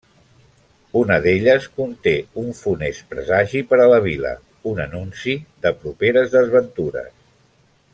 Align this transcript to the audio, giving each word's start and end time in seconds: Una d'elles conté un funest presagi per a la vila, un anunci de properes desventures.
Una 1.01 1.17
d'elles 1.25 1.67
conté 1.81 2.13
un 2.45 2.49
funest 2.61 3.05
presagi 3.13 3.63
per 3.75 3.81
a 3.83 3.87
la 3.95 4.01
vila, 4.09 4.35
un 4.73 4.85
anunci 4.89 5.39
de 5.67 5.77
properes 5.85 6.39
desventures. 6.39 7.17